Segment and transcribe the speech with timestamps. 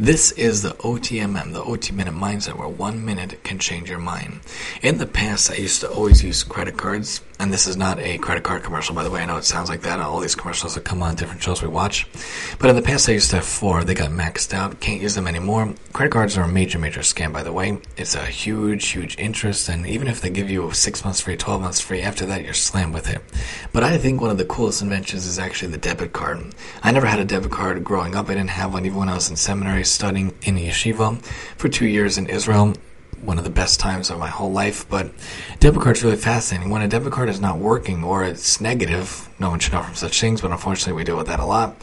[0.00, 4.40] This is the OTMM, the OT Minute Mindset, where one minute can change your mind.
[4.80, 8.16] In the past, I used to always use credit cards, and this is not a
[8.16, 9.20] credit card commercial, by the way.
[9.20, 10.00] I know it sounds like that.
[10.00, 12.06] All these commercials that come on different shows we watch.
[12.58, 13.84] But in the past, I used to have four.
[13.84, 14.80] They got maxed out.
[14.80, 15.74] Can't use them anymore.
[15.92, 17.78] Credit cards are a major, major scam, by the way.
[17.98, 21.60] It's a huge, huge interest, and even if they give you six months free, 12
[21.60, 23.20] months free, after that, you're slammed with it.
[23.72, 26.54] But I think one of the coolest inventions is actually the debit card.
[26.82, 28.30] I never had a debit card growing up.
[28.30, 31.22] I didn't have one even when I was in seminary studying in yeshiva
[31.56, 32.74] for two years in Israel.
[33.20, 35.12] One of the best times of my whole life, but
[35.60, 36.70] debit card's really fascinating.
[36.70, 39.94] When a debit card is not working or it's negative, no one should know from
[39.94, 41.76] such things, but unfortunately we deal with that a lot.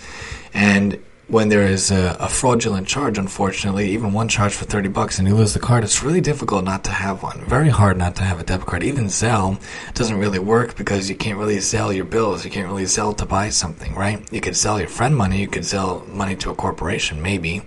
[0.53, 5.19] And when there is a, a, fraudulent charge, unfortunately, even one charge for 30 bucks
[5.19, 7.39] and you lose the card, it's really difficult not to have one.
[7.45, 8.83] Very hard not to have a debit card.
[8.83, 9.61] Even Zelle
[9.93, 12.43] doesn't really work because you can't really Zelle your bills.
[12.43, 14.21] You can't really Zelle to buy something, right?
[14.33, 15.39] You could Zelle your friend money.
[15.39, 17.61] You could Zelle money to a corporation, maybe.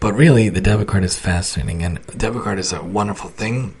[0.00, 3.76] But really, the debit card is fascinating and a debit card is a wonderful thing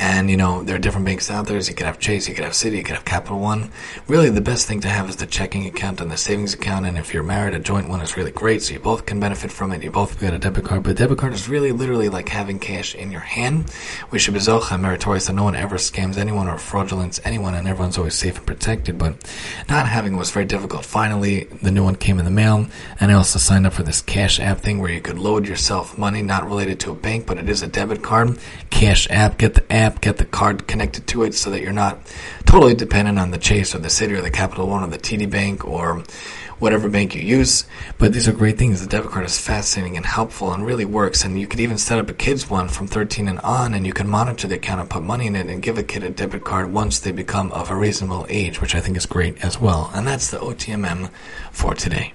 [0.00, 1.58] and, you know, there are different banks out there.
[1.58, 3.70] You could have Chase, you could have Citi, you could have Capital One.
[4.08, 6.86] Really, the best thing to have is the checking account and the savings account.
[6.86, 8.62] And if you're married, a joint one is really great.
[8.62, 9.82] So you both can benefit from it.
[9.82, 10.84] You both get a debit card.
[10.84, 13.70] But debit card is really literally like having cash in your hand.
[14.10, 17.68] We should be zocha meritorious that no one ever scams anyone or fraudulence anyone and
[17.68, 18.96] everyone's always safe and protected.
[18.96, 19.30] But
[19.68, 20.86] not having was very difficult.
[20.86, 22.66] Finally, the new one came in the mail.
[23.00, 25.98] And I also signed up for this cash app thing where you could load yourself
[25.98, 28.38] money not related to a bank, but it is a debit card.
[28.70, 29.36] Cash app.
[29.36, 31.98] Get the app get the card connected to it so that you're not
[32.46, 35.30] totally dependent on the Chase or the Citi or the Capital One or the TD
[35.30, 36.02] Bank or
[36.60, 37.64] whatever bank you use.
[37.98, 38.80] But these are great things.
[38.80, 41.24] The debit card is fascinating and helpful and really works.
[41.24, 43.92] And you could even set up a kid's one from 13 and on, and you
[43.92, 46.44] can monitor the account and put money in it and give a kid a debit
[46.44, 49.90] card once they become of a reasonable age, which I think is great as well.
[49.94, 51.10] And that's the OTMM
[51.50, 52.12] for today.